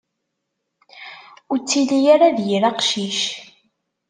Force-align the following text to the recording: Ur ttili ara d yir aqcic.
Ur 1.51 1.57
ttili 1.59 1.99
ara 2.13 2.35
d 2.35 2.39
yir 2.47 2.63
aqcic. 2.69 3.19